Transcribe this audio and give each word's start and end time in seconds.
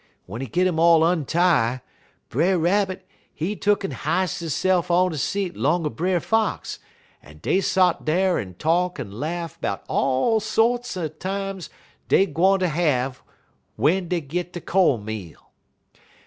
W'en 0.25 0.41
he 0.41 0.47
git 0.47 0.67
um 0.67 0.79
all 0.79 1.01
ontie, 1.01 1.79
Brer 2.29 2.57
Rabbit, 2.57 3.07
he 3.31 3.55
tuck'n 3.55 3.91
h'ist 3.91 4.39
hisse'f 4.39 4.89
on 4.89 5.11
de 5.11 5.17
seat 5.19 5.55
'long 5.55 5.85
er 5.85 5.91
Brer 5.91 6.19
Fox, 6.19 6.79
un 7.23 7.37
dey 7.37 7.61
sot 7.61 8.03
dar 8.03 8.39
un 8.39 8.55
talk 8.55 8.99
un 8.99 9.11
laugh 9.11 9.61
'bout 9.61 9.83
de 9.85 9.89
all 9.93 10.39
sorts 10.39 10.97
er 10.97 11.07
times 11.07 11.69
dey 12.07 12.25
gwine 12.25 12.59
ter 12.61 12.65
have 12.65 13.21
w'en 13.77 14.07
dey 14.07 14.21
git 14.21 14.53
de 14.53 14.59
co'n 14.61 15.05
meal. 15.05 15.51